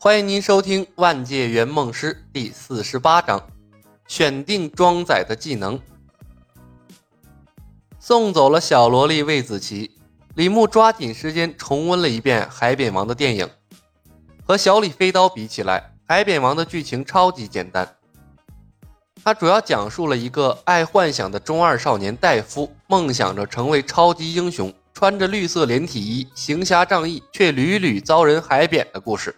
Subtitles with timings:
[0.00, 3.44] 欢迎您收听《万界圆梦师》第四十八章，
[4.06, 5.76] 选定装载的技能。
[7.98, 9.90] 送走了小萝莉魏子琪，
[10.36, 13.50] 李牧抓紧时间重温了一遍《海扁王》的电影。
[14.46, 17.96] 和小李飞刀比起来，《海扁王》的剧情超级简单。
[19.24, 29.34] 它主要讲述了一个爱幻想的中二少年戴夫，梦想着成为超级英雄，穿着绿色连体衣，行侠仗义，却屡屡遭人海扁的故事。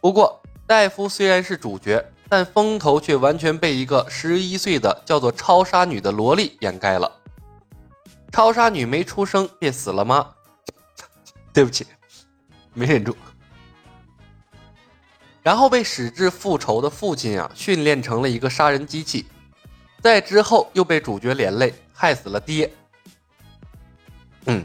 [0.00, 7.10] 不过，戴夫虽然是主角，但风头却完全被一个十一岁的叫做超杀女的萝莉掩盖了。
[8.30, 10.34] 超杀女没出生便死了吗？
[11.52, 11.86] 对不起，
[12.74, 13.16] 没忍住。
[15.42, 19.26] 然后被矢志复仇的父亲啊训练成了一个杀人机器，
[20.02, 22.70] 在之后又被主角连累害死了爹。
[24.44, 24.62] 嗯，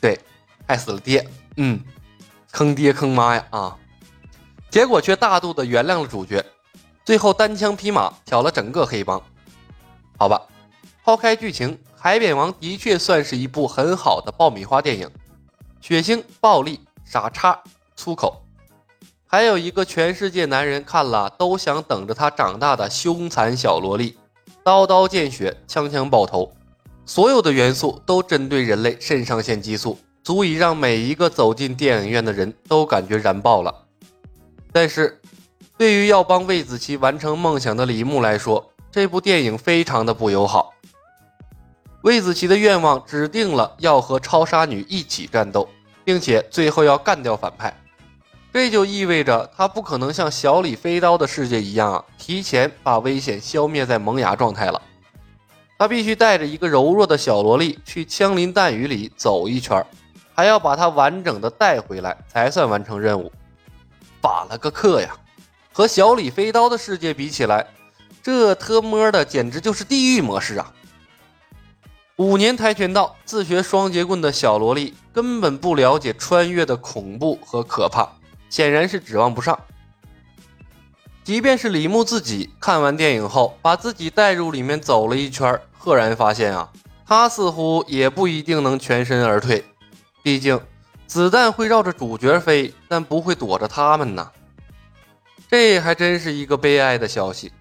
[0.00, 0.18] 对，
[0.66, 1.24] 害死了爹。
[1.56, 1.80] 嗯，
[2.50, 3.78] 坑爹坑妈呀啊！
[4.72, 6.42] 结果却大度的原谅了主角，
[7.04, 9.22] 最后单枪匹马挑了整个黑帮。
[10.16, 10.40] 好吧，
[11.04, 15.10] 抛开剧情，《海扁王》的确算是一部很好的爆米花电影，
[15.82, 17.62] 血腥、暴力、傻叉、
[17.96, 18.42] 粗口，
[19.26, 24.16] 还有一个全世界男人看了都想等着他长大的凶残小萝莉，
[24.64, 26.50] 刀刀见血，枪枪爆头，
[27.04, 33.74] 所有的元素都针对人类肾上腺激素，足以让每一个走进电影院的人都感觉燃爆了。
[34.72, 35.20] 但是，
[35.76, 40.72] 对于要帮魏子琪完成梦想的李牧来说，这部电影非常的不友好。
[42.02, 45.68] 魏子琪的愿望指定了要和超杀女一起战斗，
[46.04, 47.72] 并且最后要干掉反派，
[48.52, 54.80] 这就意味着他不可能像小李飞刀的世界一样啊，提前把危险消灭在萌芽状态了。
[55.78, 59.84] 他必须带着一个柔弱的小萝莉去枪林弹雨里走一圈，
[60.34, 63.30] 还要把她完整的带回来，才算完成任务。
[64.22, 65.16] 把了个克呀！
[65.72, 67.66] 和小李飞刀的世界比起来，
[68.22, 70.72] 这特么的简直就是地狱模式啊！
[72.16, 78.06] 五年跆拳道自学双截棍的小萝莉根本不了解穿越的恐怖和可怕，
[78.48, 79.58] 显然是指望不上。
[81.24, 86.70] 即便是李牧自己看完电影后，把自己带入里面走了一圈，赫然发现啊，
[87.06, 89.64] 他似乎也不一定能全身而退，
[90.22, 90.60] 毕竟。
[91.12, 94.30] 子弹会绕着主角飞，但不会躲着他们呢。
[95.46, 97.52] 这还真是一个悲哀的消息。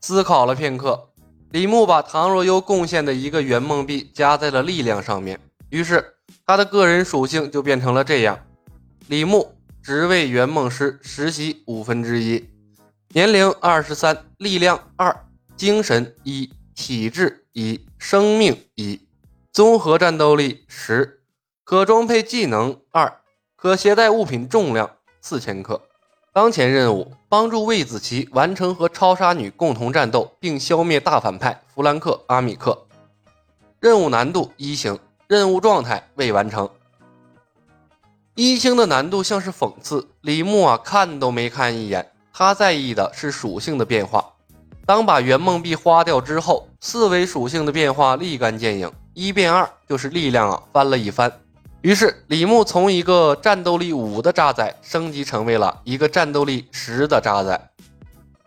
[0.00, 1.10] 思考了片刻，
[1.50, 5.38] 李牧把唐若悠贡献的一个圆梦币加在了力量上面，
[5.68, 6.14] 于是
[6.46, 8.38] 他的个人属性就变成了这样：
[9.08, 12.48] 李牧，职位圆梦师，实习五分之一，
[13.10, 15.14] 年龄二十三，力量二，
[15.54, 18.98] 精神一，体质一，生命一，
[19.52, 21.17] 综合战斗力十。
[21.68, 23.20] 可装配技能二，
[23.54, 24.90] 可携带物品重量
[25.20, 25.82] 四千克。
[26.32, 32.86] 当前任务：帮助魏子琪完成和超杀女共同战斗，并消灭大反派弗兰克·阿米克。
[33.80, 36.70] 任务难度一星，任务状态未完成。
[38.34, 42.10] 一星的难度像是讽刺，李牧啊看都没看一眼。
[42.32, 44.24] 他在意的是属性的变化。
[44.86, 51.30] 当把圆梦币花掉之后，四维属性的变化立竿见影，一变二就是力量啊翻了一番。
[51.80, 57.70] 于是，李牧从一个战斗力五的渣仔升级成为了一个战斗力十的渣仔。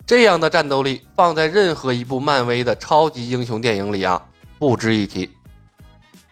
[0.05, 4.21] 这样的战斗力放在任何一部漫威的超级英雄电影里啊，
[4.59, 5.29] 不值一提。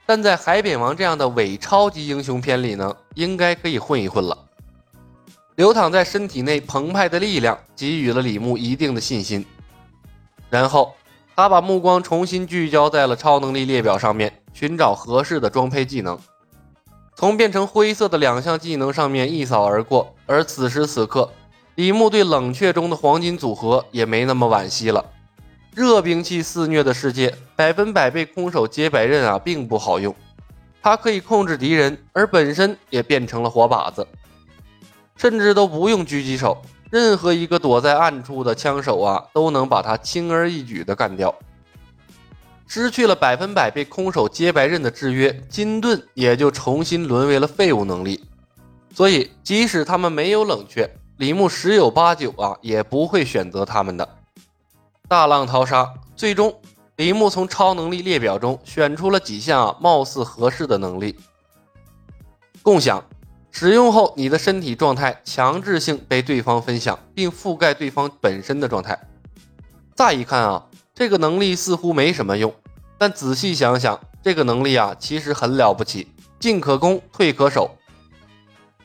[0.06, 4.38] 但在《海扁王》这样的伪超级英雄片里呢，应该可以混一混了。
[5.56, 9.46] 流淌在身体内澎湃的力量给予了李牧一定的信心。
[10.50, 10.94] 然后，
[11.36, 16.20] 他把目光重新聚焦在了超能力列表上面，寻找合适的装配技能。
[17.20, 21.30] 从变成灰色的两项技能上面一扫而过，而此时此刻，
[21.76, 25.04] 李牧对冷却中的黄金组合也没那么惋惜了。
[25.76, 30.16] 热兵器肆虐的世界，百分百被空手接白刃啊，并不好用。
[30.82, 34.08] 它可以控制敌人，而本身也变成了活靶子，
[35.18, 41.36] 甚至都不用狙击手，任何一个躲在暗处的枪手啊，都能把它轻而易举地干掉。
[42.72, 48.24] 失去了百分百被空手接白刃的制约，金盾也就重新沦为了废物能力。
[48.94, 50.88] 所以，即使他们没有冷却，
[51.18, 54.08] 李牧十有八九啊也不会选择他们的。
[55.08, 56.62] 大浪淘沙，最终
[56.98, 61.18] 李牧从超能力列表中选出了几项啊貌似合适的能力。
[62.62, 63.04] 共享，
[63.50, 69.00] 使用后你的身体状态强制性被对方分享，并覆盖对方本身的状态。
[69.96, 70.68] 乍一看啊。
[71.00, 72.54] 这个能力似乎没什么用，
[72.98, 76.10] 但仔细想想，这个能力啊，其实很了不起，
[76.42, 77.74] 进可攻，退可守。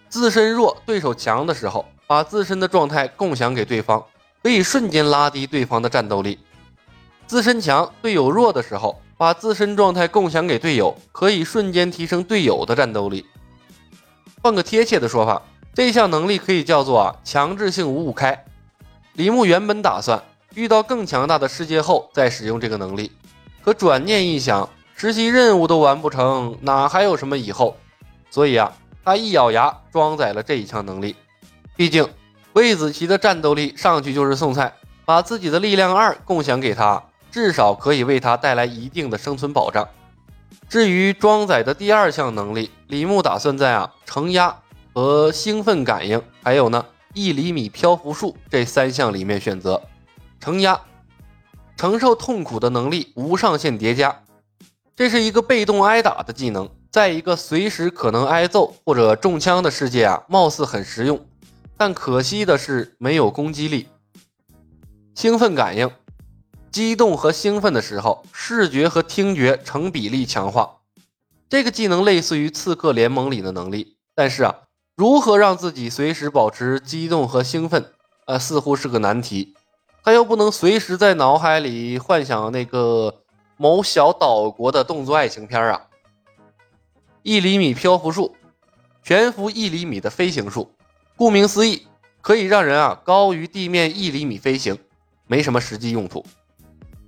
[0.09, 4.01] 自身弱，对手强的时候，把自身的状态共享给对方，
[4.45, 6.39] 可以瞬间拉低对方的战斗力；
[7.27, 13.27] 自身强，队友弱的时候，把自身状态共享给队友，可以瞬间提升队友的战斗力。
[14.41, 15.43] 换个贴切的说法，
[15.75, 18.45] 这项能力可以叫做啊强制性五五开。
[19.15, 20.23] 李牧原本打算
[20.55, 23.13] 遇到更强大的世界后再使用这个能力，
[23.63, 27.77] 可转念一想，实习任务都完不成，哪还有什么以后？
[28.31, 28.73] 所以啊。
[29.07, 31.15] 他一咬牙，装载了这一项能力。
[31.77, 32.09] 毕竟，
[32.55, 34.73] 魏子琪的战斗力上去就是送菜，
[35.05, 39.87] 把自己的力量二共享给他，至少可以为他带来一定的生存保障。
[40.71, 44.57] 至于装载的第二项能力，李牧打算在啊承压
[44.95, 49.83] 和兴奋感应，还有呢一厘米漂浮术这三项里面选择。
[50.45, 50.79] 承压，
[51.75, 54.25] 承受痛苦的能力无上限叠加，
[54.95, 56.69] 这是一个被动挨打的技能。
[56.91, 61.27] 在一个随时可能挨揍或者中枪的世界啊，貌似很实用，
[61.79, 63.89] 但可惜的是没有攻击力。
[65.15, 65.91] 兴奋感应，
[66.71, 70.81] 激动和兴奋的时候，视觉和听觉成比例强化。
[71.49, 74.55] 这个技能类似于刺客联盟里的能力，但是啊，
[74.95, 77.87] 如何让自己随时保持激动和兴奋，
[78.27, 79.55] 呃，似乎是个难题。
[80.05, 83.23] 他又不能随时在脑海里幻想那个
[83.57, 85.87] 某小岛国的动作爱情片啊。
[87.23, 88.37] 一厘米漂浮术，
[89.03, 90.71] 悬浮一厘米的飞行术，
[91.17, 91.87] 顾名思义，
[92.21, 94.79] 可以让人啊高于地面一厘米飞行，
[95.27, 96.23] 没什么实际用途。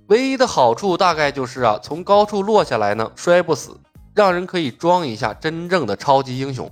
[0.07, 3.79] 唯一的好处大概就是啊从高处落下来呢摔不死，
[4.15, 6.71] 让人可以装一下真正的超级英雄。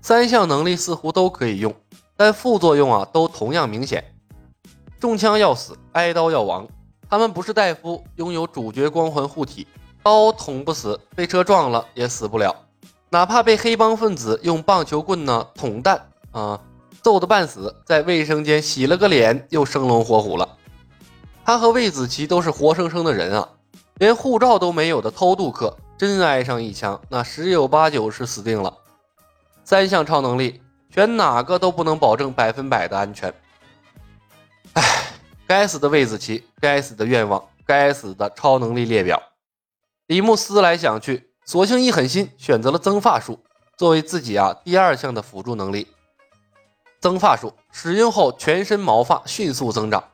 [0.00, 1.74] 三项能力似乎都可以用，
[2.16, 4.09] 但副作用啊都同样明显，
[5.00, 6.68] 中枪要死，挨刀要亡。
[7.08, 9.66] 他们不是戴夫，拥有主角光环护体。
[10.02, 12.54] 刀捅不死，被车撞了也死不了，
[13.08, 16.60] 哪怕被黑帮分子用棒球棍呢捅弹啊，
[17.02, 20.46] 揍得半死，在卫生间洗了个脸又生龙活虎了。
[21.44, 23.48] 他和魏子琪都是活生生的人啊，
[23.96, 28.72] 连护照都没有的偷渡客，真挨上一枪，那十有八九是死定了。
[29.64, 30.60] 三项超能力，
[30.94, 33.32] 选哪个都不能保证百分百的安全。
[34.74, 34.82] 唉，
[35.46, 39.20] 该死的魏子琪，该死的愿望，该死的超能力列表。
[40.06, 43.40] 李牧思来想去，索性一狠心，选择了增发术
[43.76, 45.86] 作为自己啊第二项的辅助能力。
[47.00, 50.04] 增发术使用后，全身毛发迅速增长。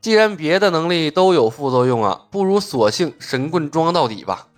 [0.00, 4.48] 既然别的能力都有副作用啊，不如索性神棍装到底吧。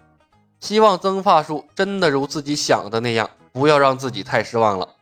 [0.58, 4.95] 希望增发术真的如自己想的那样，不要让自己太失望了。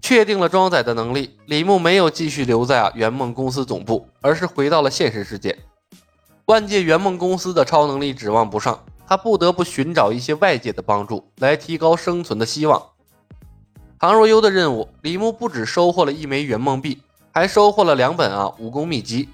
[0.00, 5.58] 确定了装载的能力，李牧没有继续留在啊圆梦公司总部，而是回到了现实世界。
[6.46, 12.82] 万界圆梦公司的超能力指望不上，他不得不寻找一些外界的帮助来提高生存的希望。
[13.98, 17.02] 唐若悠的任务，李牧不止收获了一枚圆梦币，
[17.32, 19.28] 还收获了两本啊武功秘籍，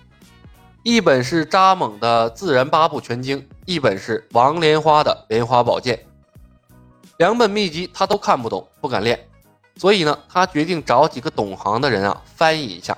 [0.82, 6.04] 一本是扎猛的自然八部全经，一本是王莲花的莲花宝剑。
[7.18, 9.28] 两本秘籍他都看不懂，不敢练，
[9.76, 12.96] 所以呢，他决定找几个懂行的人啊翻译一下。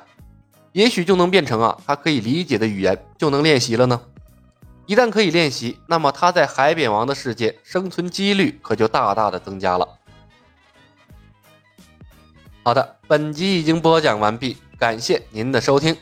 [0.73, 4.01] 也许就能变成啊，他可以理解的语言，就能练习了呢。
[4.85, 9.89] 一旦可以练习，那么他在海扁王的世界生存几率可就大大的增加了。
[12.63, 15.97] 好的，本集已经播讲完毕，感谢您的收听。